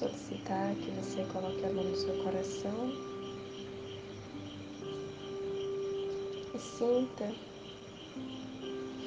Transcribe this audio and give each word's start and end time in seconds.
solicitar 0.00 0.74
que 0.76 0.90
você 0.92 1.22
coloque 1.30 1.62
ela 1.62 1.82
no 1.82 1.94
seu 1.94 2.24
coração 2.24 2.90
e 6.54 6.58
sinta 6.58 7.30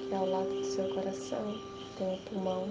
que 0.07 0.13
ao 0.13 0.29
lado 0.29 0.49
do 0.49 0.63
seu 0.63 0.93
coração 0.93 1.59
tem 1.97 2.07
um 2.07 2.17
pulmão. 2.25 2.69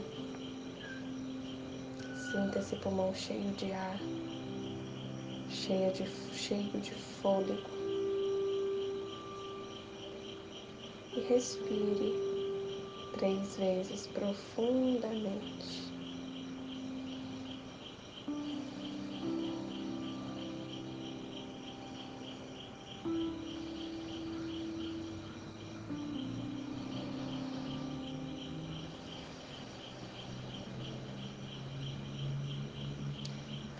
Sinta 2.31 2.61
esse 2.61 2.77
pulmão 2.77 3.13
cheio 3.13 3.51
de 3.55 3.73
ar, 3.73 3.99
cheio 5.51 5.93
de, 5.93 6.09
cheio 6.33 6.81
de 6.81 6.93
fôlego. 6.93 7.71
E 11.17 11.21
respire 11.29 12.15
três 13.19 13.57
vezes 13.57 14.07
profundamente. 14.07 15.92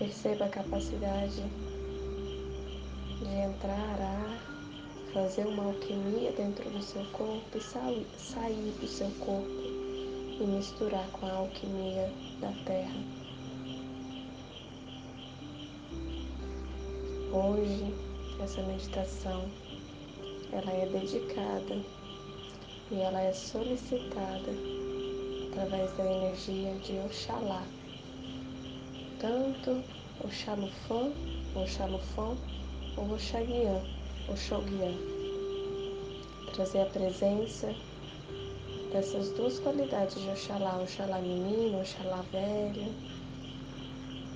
Perceba 0.03 0.47
a 0.47 0.49
capacidade 0.49 1.45
de 3.21 3.25
entrar 3.25 4.01
ar, 4.01 4.41
fazer 5.15 5.47
uma 5.47 5.67
alquimia 5.67 6.33
dentro 6.33 6.69
do 6.71 6.83
seu 6.83 7.05
corpo 7.13 7.57
e 7.57 7.61
sair 7.61 8.73
do 8.81 8.89
seu 8.89 9.09
corpo 9.21 9.47
e 10.41 10.45
misturar 10.45 11.09
com 11.13 11.25
a 11.27 11.35
alquimia 11.35 12.13
da 12.41 12.51
terra. 12.65 13.01
Hoje, 17.33 17.95
essa 18.43 18.61
meditação 18.61 19.49
ela 20.51 20.73
é 20.73 20.87
dedicada 20.87 21.81
e 22.91 22.97
ela 22.97 23.21
é 23.21 23.33
solicitada 23.33 24.51
através 25.53 25.97
da 25.97 26.05
energia 26.05 26.75
de 26.81 26.99
Oxalá 27.07 27.63
tanto 29.23 29.81
o 30.21 30.29
Xalufã, 30.29 31.13
o 31.55 31.65
Xalufão, 31.65 32.37
ou 32.97 33.05
o 33.05 33.19
Xoguian. 34.37 34.95
Trazer 36.53 36.81
a 36.81 36.87
presença 36.87 37.73
dessas 38.93 39.31
duas 39.31 39.61
qualidades 39.61 40.21
de 40.21 40.29
Oxalá, 40.29 40.77
Oxalá 40.83 41.19
menino, 41.21 41.81
Oxalá 41.81 42.23
velho. 42.33 42.93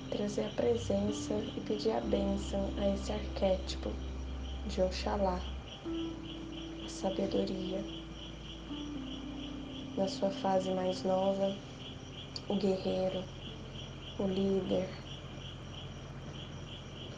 Trazer 0.09 0.45
a 0.45 0.49
presença 0.51 1.33
e 1.33 1.61
pedir 1.67 1.91
a 1.91 1.99
bênção 1.99 2.69
a 2.77 2.89
esse 2.95 3.11
arquétipo 3.11 3.91
de 4.67 4.81
Oxalá, 4.81 5.41
a 6.85 6.89
sabedoria. 6.89 7.83
Na 9.97 10.07
sua 10.07 10.29
fase 10.29 10.71
mais 10.71 11.03
nova, 11.03 11.53
o 12.47 12.55
guerreiro, 12.55 13.21
o 14.19 14.27
líder, 14.27 14.89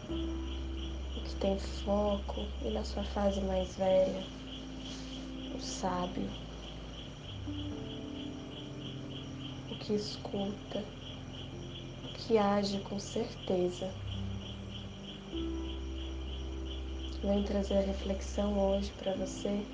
o 0.10 1.22
que 1.22 1.36
tem 1.36 1.58
foco, 1.58 2.46
e 2.62 2.70
na 2.72 2.84
sua 2.84 3.04
fase 3.04 3.40
mais 3.42 3.76
velha, 3.78 4.24
o 5.56 5.62
sábio, 5.62 6.30
o 9.72 9.76
que 9.76 9.94
escuta, 9.94 10.84
o 12.04 12.08
que 12.16 12.38
age 12.38 12.80
com 12.82 13.00
certeza. 13.00 13.90
Venho 17.22 17.44
trazer 17.44 17.78
a 17.78 17.82
reflexão 17.82 18.58
hoje 18.58 18.92
para 18.98 19.14
você 19.14 19.66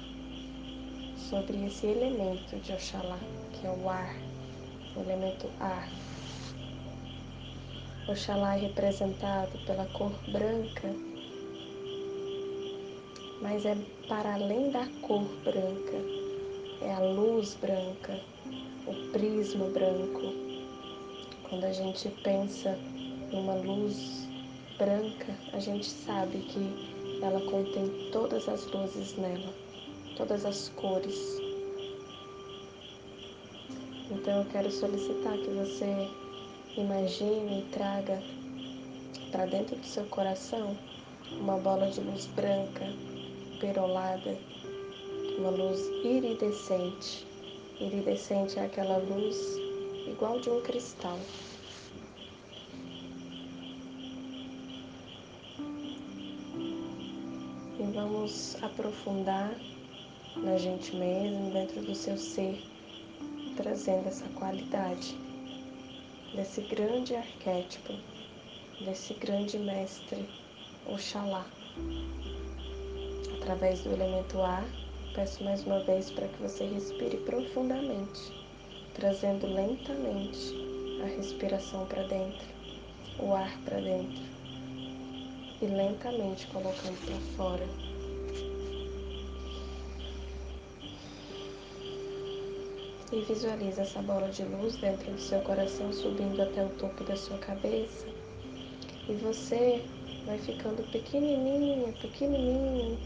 sobre 1.29 1.65
esse 1.65 1.87
elemento 1.87 2.55
de 2.57 2.73
Oxalá, 2.73 3.19
que 3.53 3.65
é 3.65 3.69
o 3.69 3.89
ar, 3.89 4.15
o 4.95 4.99
elemento 5.01 5.49
ar. 5.59 5.89
Oxalá 8.07 8.55
é 8.55 8.59
representado 8.59 9.57
pela 9.65 9.87
cor 9.87 10.11
branca, 10.27 10.95
mas 13.41 13.65
é 13.65 13.75
para 14.07 14.35
além 14.35 14.69
da 14.69 14.85
cor 15.01 15.23
branca, 15.43 15.97
é 16.83 16.93
a 16.93 16.99
luz 16.99 17.55
branca, 17.55 18.19
o 18.85 19.11
prisma 19.11 19.65
branco. 19.69 20.21
Quando 21.49 21.63
a 21.63 21.71
gente 21.71 22.07
pensa 22.23 22.77
numa 23.31 23.55
luz 23.55 24.27
branca, 24.77 25.35
a 25.53 25.59
gente 25.59 25.87
sabe 25.87 26.37
que 26.41 27.23
ela 27.23 27.41
contém 27.49 28.11
todas 28.11 28.47
as 28.47 28.67
luzes 28.67 29.17
nela, 29.17 29.51
todas 30.15 30.45
as 30.45 30.69
cores. 30.69 31.41
Então 34.11 34.43
eu 34.43 34.45
quero 34.51 34.69
solicitar 34.69 35.35
que 35.39 35.49
você 35.49 36.24
Imagine 36.77 37.59
e 37.59 37.65
traga 37.71 38.21
para 39.31 39.45
dentro 39.45 39.77
do 39.77 39.85
seu 39.85 40.03
coração 40.07 40.75
uma 41.31 41.57
bola 41.57 41.89
de 41.89 42.01
luz 42.01 42.25
branca, 42.25 42.85
perolada, 43.61 44.37
uma 45.37 45.51
luz 45.51 45.79
iridescente. 46.03 47.25
Iridescente 47.79 48.59
é 48.59 48.65
aquela 48.65 48.97
luz 48.97 49.37
igual 50.05 50.37
de 50.41 50.49
um 50.49 50.61
cristal. 50.63 51.17
E 57.79 57.83
vamos 57.93 58.61
aprofundar 58.61 59.55
na 60.35 60.57
gente 60.57 60.93
mesmo, 60.93 61.51
dentro 61.51 61.81
do 61.83 61.95
seu 61.95 62.17
ser, 62.17 62.61
trazendo 63.55 64.09
essa 64.09 64.27
qualidade 64.37 65.24
desse 66.35 66.61
grande 66.61 67.15
arquétipo, 67.15 67.93
desse 68.81 69.13
grande 69.13 69.57
mestre, 69.57 70.27
Oxalá. 70.85 71.45
Através 73.37 73.81
do 73.81 73.93
elemento 73.93 74.41
ar, 74.41 74.65
peço 75.13 75.43
mais 75.43 75.63
uma 75.65 75.79
vez 75.81 76.11
para 76.11 76.27
que 76.27 76.41
você 76.41 76.65
respire 76.65 77.17
profundamente, 77.17 78.33
trazendo 78.93 79.47
lentamente 79.47 80.53
a 81.01 81.05
respiração 81.05 81.85
para 81.85 82.03
dentro, 82.03 82.47
o 83.19 83.33
ar 83.33 83.57
para 83.63 83.79
dentro 83.79 84.23
e 85.61 85.65
lentamente 85.65 86.47
colocando 86.47 87.05
para 87.05 87.37
fora. 87.37 87.94
E 93.15 93.21
visualize 93.21 93.79
essa 93.79 94.01
bola 94.01 94.27
de 94.27 94.43
luz 94.43 94.75
dentro 94.75 95.09
do 95.09 95.21
seu 95.21 95.39
coração 95.39 95.91
subindo 95.93 96.41
até 96.41 96.65
o 96.65 96.69
topo 96.71 97.01
da 97.05 97.15
sua 97.15 97.37
cabeça. 97.37 98.05
E 99.07 99.13
você 99.13 99.81
vai 100.25 100.37
ficando 100.37 100.83
pequenininha, 100.91 101.93
pequenininho 101.93 102.99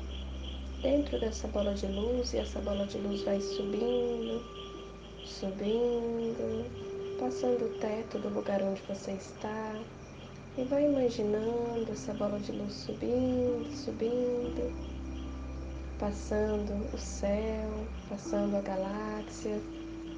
dentro 0.81 1.19
dessa 1.19 1.47
bola 1.49 1.75
de 1.75 1.85
luz 1.85 2.33
e 2.33 2.37
essa 2.37 2.59
bola 2.59 2.87
de 2.87 2.97
luz 2.97 3.21
vai 3.21 3.39
subindo, 3.39 4.43
subindo, 5.25 6.65
passando 7.19 7.65
o 7.65 7.79
teto 7.79 8.17
do 8.17 8.29
lugar 8.29 8.63
onde 8.63 8.81
você 8.87 9.11
está. 9.11 9.75
E 10.57 10.63
vai 10.63 10.85
imaginando 10.85 11.85
essa 11.91 12.15
bola 12.15 12.39
de 12.39 12.51
luz 12.51 12.73
subindo, 12.73 13.71
subindo, 13.75 14.73
passando 15.99 16.91
o 16.95 16.97
céu, 16.97 17.69
passando 18.09 18.55
a 18.57 18.61
galáxia, 18.61 19.61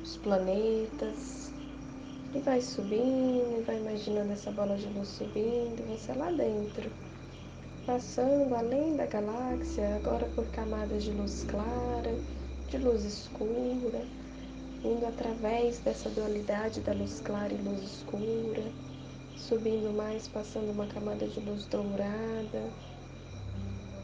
os 0.02 0.18
planetas. 0.18 1.52
E 2.34 2.40
vai 2.40 2.62
subindo, 2.62 3.60
e 3.60 3.64
vai 3.64 3.78
imaginando 3.78 4.32
essa 4.32 4.52
bola 4.52 4.78
de 4.78 4.88
luz 4.88 5.10
subindo, 5.10 5.86
você 5.90 6.14
lá 6.14 6.32
dentro, 6.32 6.90
passando 7.86 8.56
além 8.56 8.96
da 8.96 9.06
galáxia, 9.06 9.98
agora 9.98 10.26
por 10.34 10.46
camadas 10.48 11.04
de 11.04 11.12
luz 11.12 11.46
clara, 11.50 12.16
de 12.70 12.78
luz 12.78 13.04
escura, 13.04 14.06
indo 14.82 15.06
através 15.06 15.80
dessa 15.80 16.10
dualidade 16.10 16.80
da 16.80 16.94
luz 16.94 17.20
clara 17.20 17.54
e 17.54 17.58
luz 17.58 17.84
escura, 17.84 18.64
subindo 19.36 19.92
mais, 19.94 20.30
passando 20.30 20.72
uma 20.72 20.88
camada 20.88 21.28
de 21.28 21.40
luz 21.42 21.66
dourada. 21.66 22.70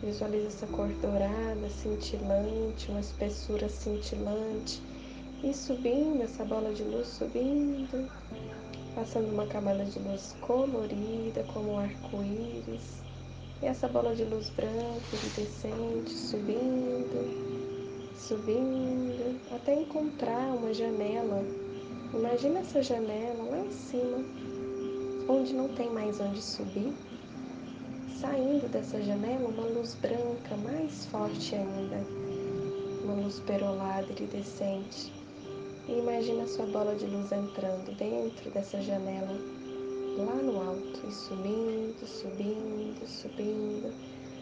Visualiza 0.04 0.48
essa 0.48 0.68
cor 0.68 0.90
dourada, 1.02 1.70
cintilante, 1.82 2.92
uma 2.92 3.00
espessura 3.00 3.70
cintilante 3.70 4.82
e 5.44 5.54
subindo, 5.54 6.24
essa 6.24 6.44
bola 6.44 6.74
de 6.74 6.84
luz 6.84 7.08
subindo, 7.10 8.10
passando 8.96 9.32
uma 9.32 9.46
camada 9.46 9.86
de 9.86 10.00
luz 10.00 10.36
colorida, 10.42 11.44
como 11.54 11.74
um 11.74 11.80
arco-íris. 11.80 12.98
E 13.62 13.66
essa 13.66 13.88
bola 13.88 14.16
de 14.16 14.24
luz 14.24 14.50
branca 14.50 15.02
iridescente 15.14 16.12
subindo, 16.12 18.16
subindo, 18.16 19.40
até 19.54 19.82
encontrar 19.82 20.56
uma 20.56 20.74
janela. 20.74 21.44
Imagina 22.14 22.60
essa 22.60 22.82
janela 22.82 23.44
lá 23.44 23.60
em 23.60 23.72
cima, 23.72 24.24
onde 25.28 25.54
não 25.54 25.68
tem 25.70 25.92
mais 25.92 26.20
onde 26.20 26.42
subir, 26.42 26.94
saindo 28.20 28.72
dessa 28.72 29.02
janela 29.02 29.50
uma 29.50 29.68
luz 29.68 29.96
branca 29.96 30.56
mais 30.64 31.06
forte 31.08 31.56
ainda, 31.56 31.98
uma 33.04 33.22
luz 33.22 33.40
perolada 33.42 34.12
iridescente. 34.12 35.17
E 35.88 35.94
imagina 35.94 36.44
a 36.44 36.48
sua 36.48 36.66
bola 36.66 36.94
de 36.96 37.06
luz 37.06 37.32
entrando 37.32 37.96
dentro 37.96 38.50
dessa 38.52 38.82
janela, 38.82 39.32
lá 40.18 40.36
no 40.36 40.62
alto, 40.62 41.08
e 41.08 41.12
subindo, 41.14 42.06
subindo, 42.06 43.08
subindo, 43.08 43.94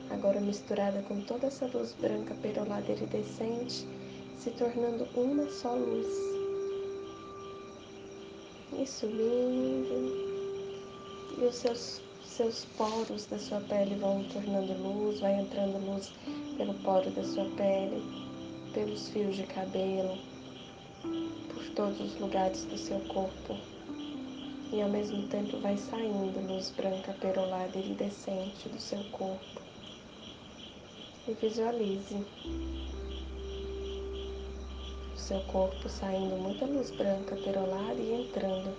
agora 0.10 0.42
misturada 0.42 1.04
com 1.04 1.22
toda 1.22 1.46
essa 1.46 1.68
luz 1.68 1.94
branca 2.02 2.34
perolada 2.42 2.92
iridescente, 2.92 3.88
se 4.40 4.50
tornando 4.52 5.08
uma 5.16 5.48
só 5.52 5.76
luz. 5.76 6.08
E 8.74 8.88
subindo, 8.88 10.12
e 11.38 11.46
os 11.46 11.56
seus, 11.58 12.02
seus 12.26 12.66
poros 12.76 13.28
da 13.28 13.38
sua 13.38 13.60
pele 13.62 13.94
vão 13.98 14.24
tornando 14.30 14.74
luz, 14.82 15.20
vai 15.20 15.40
entrando 15.40 15.78
luz 15.86 16.12
pelo 16.58 16.74
poro 16.84 17.12
da 17.12 17.24
sua 17.24 17.46
pele, 17.52 18.02
pelos 18.74 19.10
fios 19.10 19.36
de 19.36 19.44
cabelo, 19.44 20.18
por 21.54 21.64
todos 21.76 22.00
os 22.00 22.20
lugares 22.20 22.66
do 22.66 22.78
seu 22.78 23.00
corpo. 23.02 23.58
E 24.72 24.82
ao 24.82 24.90
mesmo 24.90 25.28
tempo 25.28 25.58
vai 25.60 25.78
saindo 25.78 26.48
luz 26.48 26.72
branca 26.76 27.14
perolada 27.14 27.78
iridescente 27.78 28.68
do 28.70 28.80
seu 28.80 29.04
corpo. 29.12 29.62
E 31.28 31.34
visualize 31.34 32.16
o 35.14 35.18
seu 35.18 35.40
corpo 35.42 35.88
saindo 35.90 36.36
muita 36.36 36.66
luz 36.66 36.92
branca 36.92 37.36
perolada 37.36 38.00
e 38.00 38.22
entrando. 38.22 38.76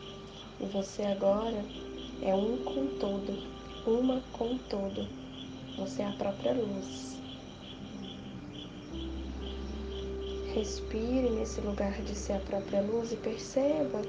E 0.60 0.66
você 0.66 1.02
agora 1.02 1.64
é 2.22 2.34
um 2.34 2.58
com 2.64 2.86
todo, 2.98 3.42
uma 3.86 4.20
com 4.32 4.56
todo. 4.68 5.08
Você 5.76 6.02
é 6.02 6.06
a 6.06 6.12
própria 6.12 6.52
luz. 6.52 7.15
Respire 10.56 11.28
nesse 11.28 11.60
lugar 11.60 11.92
de 12.00 12.14
ser 12.14 12.32
a 12.32 12.40
própria 12.40 12.80
luz 12.80 13.12
e 13.12 13.16
perceba 13.16 14.00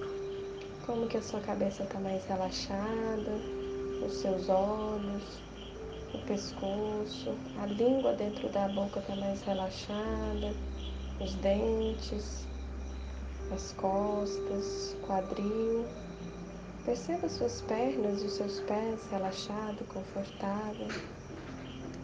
como 0.85 1.05
que 1.05 1.17
a 1.17 1.21
sua 1.21 1.41
cabeça 1.41 1.83
está 1.83 1.99
mais 1.99 2.23
relaxada, 2.23 3.33
os 4.01 4.13
seus 4.13 4.47
olhos, 4.47 5.41
o 6.13 6.17
pescoço, 6.19 7.35
a 7.61 7.65
língua 7.65 8.13
dentro 8.13 8.47
da 8.47 8.69
boca 8.69 9.01
está 9.01 9.13
mais 9.17 9.41
relaxada, 9.41 10.53
os 11.19 11.33
dentes, 11.33 12.45
as 13.53 13.73
costas, 13.73 14.95
quadril. 15.05 15.85
Perceba 16.85 17.27
suas 17.27 17.59
pernas 17.63 18.21
e 18.21 18.25
os 18.25 18.31
seus 18.31 18.61
pés 18.61 19.05
relaxados, 19.11 19.85
confortável. 19.89 20.87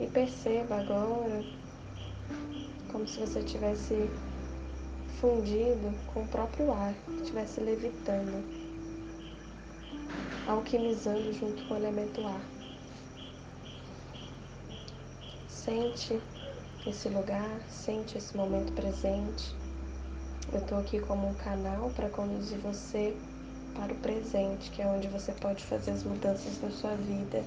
E 0.01 0.07
perceba 0.07 0.81
agora 0.81 1.45
como 2.91 3.07
se 3.07 3.21
você 3.21 3.41
tivesse 3.41 4.09
fundido 5.23 5.93
com 6.13 6.19
o 6.19 6.27
próprio 6.27 6.69
ar, 6.73 6.93
estivesse 7.21 7.61
levitando, 7.61 8.43
alquimizando 10.45 11.31
junto 11.31 11.65
com 11.65 11.75
o 11.75 11.77
elemento 11.77 12.19
ar. 12.27 12.41
Sente 15.47 16.19
esse 16.85 17.07
lugar, 17.07 17.57
sente 17.69 18.17
esse 18.17 18.35
momento 18.35 18.73
presente. 18.73 19.55
Eu 20.51 20.59
estou 20.59 20.77
aqui 20.77 20.99
como 20.99 21.29
um 21.29 21.33
canal 21.35 21.89
para 21.95 22.09
conduzir 22.09 22.57
você 22.57 23.15
para 23.75 23.93
o 23.93 23.97
presente, 23.99 24.71
que 24.71 24.81
é 24.81 24.87
onde 24.87 25.07
você 25.07 25.31
pode 25.31 25.63
fazer 25.63 25.91
as 25.91 26.03
mudanças 26.03 26.61
na 26.61 26.69
sua 26.69 26.95
vida, 26.95 27.41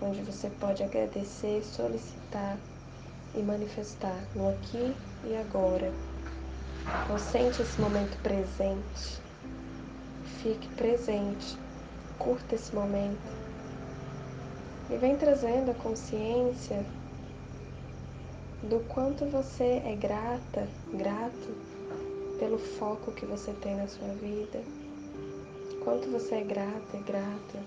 onde 0.00 0.22
você 0.22 0.48
pode 0.58 0.82
agradecer, 0.82 1.62
solicitar 1.62 2.56
e 3.34 3.42
manifestar 3.42 4.18
no 4.34 4.48
aqui 4.48 4.94
e 5.26 5.36
agora. 5.36 5.92
Então 7.04 7.18
sente 7.18 7.62
esse 7.62 7.80
momento 7.80 8.16
presente. 8.22 9.20
Fique 10.42 10.68
presente. 10.76 11.56
Curta 12.18 12.54
esse 12.54 12.74
momento. 12.74 13.20
E 14.90 14.96
vem 14.96 15.16
trazendo 15.16 15.70
a 15.70 15.74
consciência 15.74 16.84
do 18.62 18.80
quanto 18.88 19.24
você 19.26 19.82
é 19.84 19.96
grata, 19.96 20.68
grato 20.92 21.72
pelo 22.38 22.58
foco 22.58 23.12
que 23.12 23.26
você 23.26 23.52
tem 23.52 23.76
na 23.76 23.88
sua 23.88 24.08
vida 24.14 24.60
Quanto 25.84 26.08
você 26.10 26.36
é 26.36 26.44
grata 26.44 26.96
grata 27.04 27.58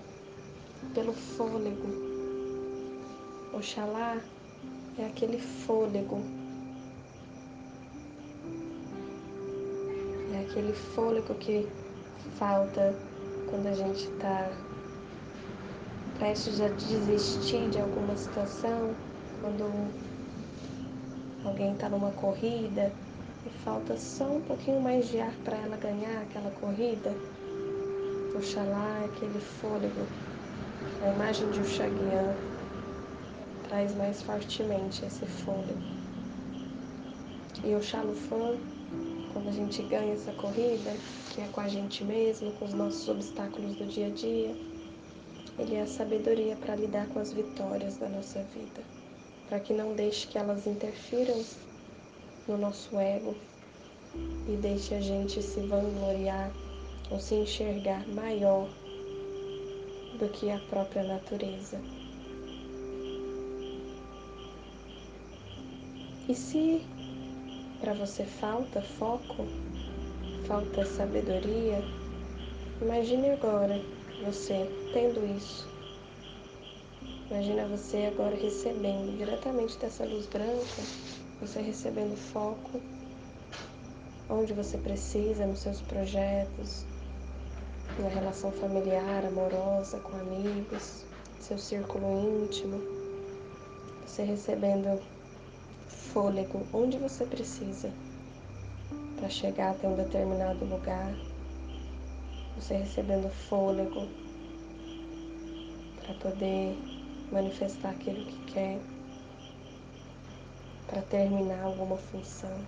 pelo 0.94 1.12
fôlego. 1.12 1.86
Oxalá 3.52 4.18
é 4.98 5.04
aquele 5.04 5.38
fôlego. 5.38 6.22
Aquele 10.48 10.72
fôlego 10.72 11.34
que 11.34 11.68
falta 12.38 12.94
quando 13.50 13.66
a 13.66 13.72
gente 13.72 14.04
está 14.04 14.50
prestes 16.18 16.60
a 16.60 16.68
desistir 16.68 17.68
de 17.68 17.78
alguma 17.78 18.16
situação, 18.16 18.94
quando 19.40 19.90
alguém 21.44 21.72
está 21.72 21.88
numa 21.88 22.10
corrida 22.12 22.92
e 23.44 23.50
falta 23.64 23.96
só 23.96 24.24
um 24.24 24.40
pouquinho 24.40 24.80
mais 24.80 25.08
de 25.08 25.20
ar 25.20 25.32
para 25.44 25.56
ela 25.56 25.76
ganhar 25.76 26.22
aquela 26.22 26.50
corrida. 26.52 27.14
Oxalá, 28.34 29.02
aquele 29.04 29.40
fôlego, 29.40 30.06
a 31.02 31.14
imagem 31.14 31.50
de 31.50 31.60
Uxaguian 31.60 32.34
traz 33.68 33.94
mais 33.96 34.22
fortemente 34.22 35.04
esse 35.04 35.24
fôlego. 35.26 35.80
E 37.64 37.74
o 37.74 37.82
Xalufã, 37.82 38.56
quando 39.36 39.50
a 39.50 39.52
gente 39.52 39.82
ganha 39.82 40.14
essa 40.14 40.32
corrida, 40.32 40.96
que 41.34 41.42
é 41.42 41.48
com 41.48 41.60
a 41.60 41.68
gente 41.68 42.02
mesmo, 42.02 42.52
com 42.52 42.64
os 42.64 42.72
nossos 42.72 43.06
obstáculos 43.06 43.76
do 43.76 43.84
dia 43.84 44.06
a 44.06 44.10
dia, 44.10 44.56
ele 45.58 45.74
é 45.74 45.82
a 45.82 45.86
sabedoria 45.86 46.56
para 46.56 46.74
lidar 46.74 47.06
com 47.08 47.18
as 47.18 47.34
vitórias 47.34 47.98
da 47.98 48.08
nossa 48.08 48.42
vida, 48.54 48.82
para 49.46 49.60
que 49.60 49.74
não 49.74 49.92
deixe 49.94 50.26
que 50.26 50.38
elas 50.38 50.66
interfiram 50.66 51.44
no 52.48 52.56
nosso 52.56 52.98
ego 52.98 53.36
e 54.48 54.56
deixe 54.56 54.94
a 54.94 55.02
gente 55.02 55.42
se 55.42 55.60
vangloriar 55.60 56.50
ou 57.10 57.20
se 57.20 57.34
enxergar 57.34 58.08
maior 58.08 58.66
do 60.18 60.30
que 60.30 60.50
a 60.50 60.58
própria 60.60 61.02
natureza. 61.02 61.78
E 66.26 66.34
se 66.34 66.80
para 67.80 67.94
você 67.94 68.24
falta 68.24 68.80
foco, 68.82 69.46
falta 70.46 70.84
sabedoria, 70.84 71.82
imagine 72.80 73.30
agora 73.30 73.80
você 74.24 74.68
tendo 74.92 75.24
isso. 75.36 75.68
Imagina 77.30 77.66
você 77.66 78.10
agora 78.12 78.36
recebendo 78.36 79.16
diretamente 79.18 79.76
dessa 79.78 80.04
luz 80.04 80.26
branca, 80.26 80.82
você 81.40 81.60
recebendo 81.60 82.16
foco 82.16 82.80
onde 84.28 84.52
você 84.52 84.78
precisa 84.78 85.46
nos 85.46 85.60
seus 85.60 85.80
projetos, 85.82 86.84
na 87.98 88.08
relação 88.08 88.50
familiar, 88.52 89.24
amorosa, 89.24 89.98
com 89.98 90.16
amigos, 90.16 91.04
seu 91.40 91.58
círculo 91.58 92.44
íntimo, 92.44 92.80
você 94.06 94.22
recebendo 94.22 95.00
fôlego 96.16 96.66
onde 96.72 96.96
você 96.96 97.26
precisa 97.26 97.92
para 99.16 99.28
chegar 99.28 99.72
até 99.72 99.86
um 99.86 99.96
determinado 99.96 100.64
lugar, 100.64 101.14
você 102.56 102.78
recebendo 102.78 103.28
fôlego 103.28 104.08
para 106.00 106.14
poder 106.14 106.74
manifestar 107.30 107.90
aquilo 107.90 108.24
que 108.24 108.52
quer, 108.52 108.78
para 110.86 111.02
terminar 111.02 111.62
alguma 111.62 111.98
função. 111.98 112.64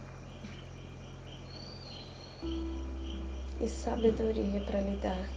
e 3.60 3.66
sabedoria 3.66 4.60
para 4.60 4.80
lidar 4.82 5.28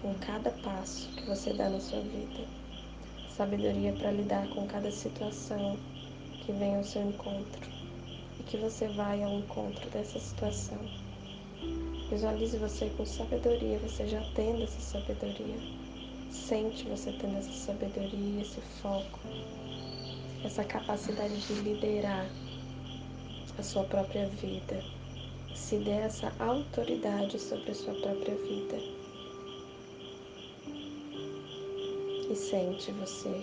com 0.00 0.14
cada 0.14 0.50
passo 0.50 1.08
que 1.10 1.26
você 1.26 1.52
dá 1.52 1.68
na 1.68 1.78
sua 1.78 2.00
vida. 2.00 2.48
Sabedoria 3.36 3.92
para 3.92 4.10
lidar 4.12 4.48
com 4.48 4.66
cada 4.66 4.90
situação 4.90 5.78
que 6.44 6.52
vem 6.52 6.76
ao 6.76 6.84
seu 6.84 7.02
encontro 7.02 7.70
e 8.38 8.42
que 8.42 8.56
você 8.56 8.88
vai 8.88 9.22
ao 9.22 9.38
encontro 9.38 9.88
dessa 9.90 10.18
situação. 10.18 10.78
Visualize 12.10 12.56
você 12.58 12.90
com 12.96 13.06
sabedoria, 13.06 13.78
você 13.78 14.06
já 14.06 14.22
tendo 14.34 14.62
essa 14.62 14.80
sabedoria. 14.80 15.56
Sente 16.30 16.84
você 16.84 17.12
tendo 17.12 17.38
essa 17.38 17.52
sabedoria, 17.52 18.42
esse 18.42 18.60
foco, 18.82 19.20
essa 20.44 20.64
capacidade 20.64 21.40
de 21.46 21.54
liderar 21.54 22.26
a 23.58 23.62
sua 23.62 23.84
própria 23.84 24.26
vida 24.28 24.82
se 25.54 25.76
dê 25.78 25.92
essa 25.92 26.32
autoridade 26.40 27.38
sobre 27.38 27.70
a 27.70 27.74
sua 27.74 27.94
própria 27.94 28.34
vida. 28.34 28.76
E 32.30 32.34
sente 32.34 32.90
você 32.92 33.42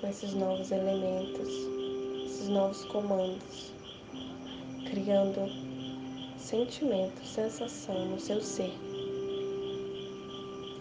com 0.00 0.06
esses 0.08 0.34
novos 0.34 0.70
elementos, 0.70 1.87
esses 2.28 2.48
novos 2.48 2.84
comandos, 2.84 3.72
criando 4.90 5.50
sentimento, 6.36 7.24
sensação 7.24 8.06
no 8.06 8.20
seu 8.20 8.40
ser. 8.42 8.72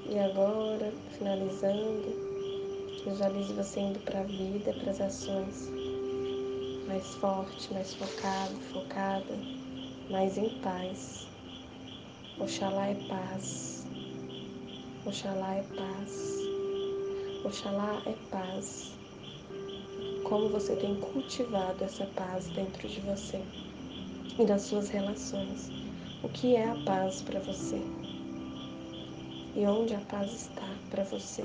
E 0.10 0.20
agora, 0.20 0.92
finalizando, 1.18 2.04
visualize 3.06 3.54
você 3.54 3.80
indo 3.80 4.00
para 4.00 4.20
a 4.20 4.24
vida, 4.24 4.74
para 4.74 4.92
as 4.92 5.00
ações, 5.00 5.70
mais 6.86 7.16
forte, 7.16 7.74
mais 7.74 7.94
focado, 7.94 8.56
focada, 8.74 9.38
mais 10.10 10.38
em 10.38 10.50
paz. 10.60 11.28
Oxalá 12.40 12.90
é 12.90 12.96
paz. 13.08 13.88
Oxalá 15.06 15.56
é 15.56 15.64
paz. 15.64 16.38
Oxalá 17.46 18.02
é 18.06 18.14
paz. 18.30 18.98
Como 20.28 20.50
você 20.50 20.76
tem 20.76 20.94
cultivado 20.96 21.86
essa 21.86 22.06
paz 22.08 22.50
dentro 22.50 22.86
de 22.86 23.00
você 23.00 23.42
e 24.38 24.46
das 24.46 24.64
suas 24.64 24.90
relações. 24.90 25.72
O 26.22 26.28
que 26.28 26.54
é 26.54 26.70
a 26.70 26.76
paz 26.84 27.22
para 27.22 27.40
você? 27.40 27.82
E 29.56 29.66
onde 29.66 29.96
a 29.96 30.02
paz 30.02 30.34
está 30.34 30.68
para 30.90 31.06
você? 31.06 31.44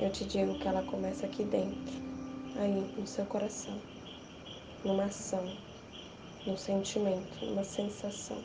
Eu 0.00 0.10
te 0.10 0.24
digo 0.24 0.58
que 0.58 0.66
ela 0.66 0.82
começa 0.82 1.26
aqui 1.26 1.44
dentro, 1.44 1.94
aí 2.56 2.92
no 2.98 3.06
seu 3.06 3.24
coração, 3.26 3.78
numa 4.84 5.04
ação, 5.04 5.48
num 6.44 6.56
sentimento, 6.56 7.44
numa 7.44 7.62
sensação. 7.62 8.42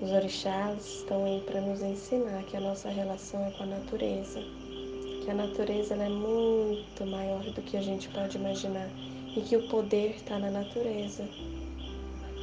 Os 0.00 0.12
orixás 0.12 0.86
estão 0.86 1.24
aí 1.24 1.40
para 1.40 1.60
nos 1.60 1.82
ensinar 1.82 2.44
que 2.44 2.56
a 2.56 2.60
nossa 2.60 2.88
relação 2.88 3.44
é 3.44 3.50
com 3.50 3.64
a 3.64 3.66
natureza, 3.66 4.40
que 5.24 5.28
a 5.28 5.34
natureza 5.34 5.96
é 5.96 6.08
muito 6.08 7.04
maior 7.04 7.42
do 7.42 7.60
que 7.62 7.76
a 7.76 7.82
gente 7.82 8.08
pode 8.10 8.36
imaginar 8.36 8.88
e 9.36 9.40
que 9.40 9.56
o 9.56 9.68
poder 9.68 10.14
está 10.14 10.38
na 10.38 10.52
natureza, 10.52 11.28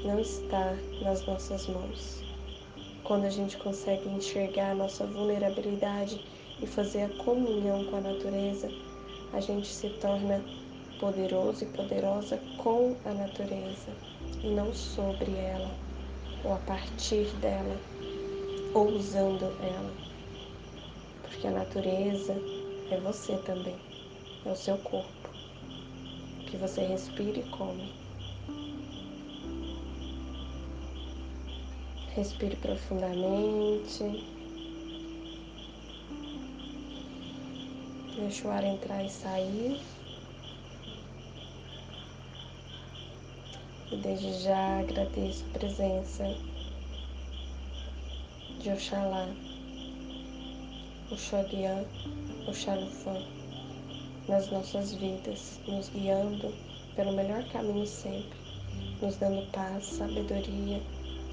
não 0.04 0.20
está 0.20 0.76
nas 1.02 1.26
nossas 1.26 1.66
mãos. 1.68 2.22
Quando 3.06 3.24
a 3.24 3.30
gente 3.30 3.56
consegue 3.56 4.10
enxergar 4.10 4.72
a 4.72 4.76
nossa 4.76 5.06
vulnerabilidade 5.06 6.20
e 6.62 6.68
fazer 6.68 7.04
a 7.04 7.24
comunhão 7.24 7.86
com 7.86 7.96
a 7.96 8.02
natureza, 8.02 8.70
a 9.32 9.40
gente 9.40 9.68
se 9.68 9.88
torna 10.02 10.44
poderoso 11.00 11.64
e 11.64 11.68
poderosa 11.68 12.38
com 12.58 12.98
a 13.06 13.14
natureza 13.14 13.92
e 14.44 14.48
não 14.48 14.74
sobre 14.74 15.32
ela, 15.32 15.72
ou 16.46 16.54
a 16.54 16.58
partir 16.60 17.26
dela, 17.38 17.76
ou 18.74 18.90
usando 18.90 19.46
ela. 19.60 19.92
Porque 21.24 21.48
a 21.48 21.52
natureza 21.52 22.34
é 22.92 22.98
você 22.98 23.36
também, 23.38 23.76
é 24.46 24.52
o 24.52 24.56
seu 24.56 24.78
corpo, 24.78 25.30
que 26.48 26.56
você 26.56 26.82
respira 26.82 27.40
e 27.40 27.44
come. 27.50 27.92
Respire 32.16 32.56
profundamente. 32.58 34.24
Deixa 38.16 38.48
o 38.48 38.52
ar 38.52 38.64
entrar 38.64 39.04
e 39.04 39.10
sair. 39.10 39.82
E 43.96 43.98
desde 43.98 44.44
já 44.44 44.82
agradeço 44.82 45.46
a 45.46 45.58
presença 45.58 46.36
de 48.60 48.70
Oxalá, 48.70 49.26
Oxodian, 51.10 51.86
Oxalufã 52.46 53.14
nas 54.28 54.52
nossas 54.52 54.92
vidas, 54.96 55.62
nos 55.66 55.88
guiando 55.88 56.54
pelo 56.98 57.14
melhor 57.14 57.42
caminho 57.54 57.88
sempre, 57.88 58.38
nos 59.02 59.16
dando 59.16 59.50
paz, 59.54 59.86
sabedoria 59.86 60.82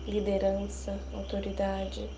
liderança, 0.07 0.97
autoridade, 1.15 2.09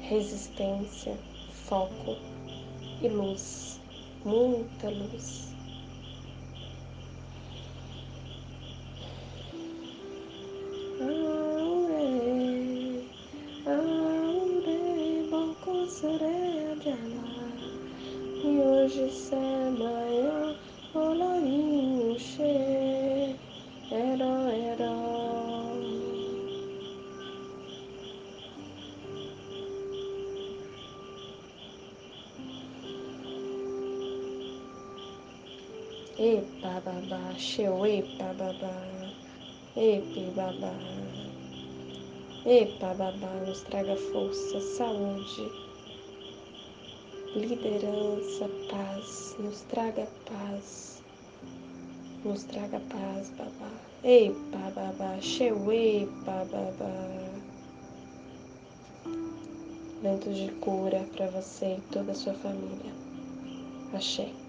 resistência, 0.00 1.18
foco 1.68 2.16
e 3.02 3.08
luz, 3.08 3.78
muita 4.24 4.88
luz. 4.88 5.52
Hoje 18.82 19.08
maior, 19.78 20.56
olorinho 20.92 22.18
cheio, 22.18 23.36
herói, 23.90 24.54
herói. 24.56 26.02
Epa 36.18 36.80
babá, 36.84 37.34
xeu, 37.38 37.86
epa 37.86 38.34
babá, 38.34 38.80
epe 39.76 40.30
babá. 40.34 40.74
Epa 42.44 42.94
babá, 42.94 43.32
nos 43.46 43.62
traga 43.62 43.94
força, 43.96 44.60
saúde, 44.60 45.71
liderança, 47.34 48.48
paz, 48.70 49.36
nos 49.38 49.62
traga 49.62 50.06
paz, 50.26 51.02
nos 52.24 52.44
traga 52.44 52.80
paz, 52.90 53.30
babá. 53.30 53.72
Epa 54.04 54.70
babá, 54.74 55.16
epa 55.18 56.44
babá. 56.50 57.32
Ventos 60.02 60.36
de 60.36 60.50
cura 60.60 61.06
para 61.14 61.28
você 61.28 61.76
e 61.76 61.80
toda 61.92 62.12
a 62.12 62.14
sua 62.14 62.34
família. 62.34 62.92
Axé. 63.94 64.41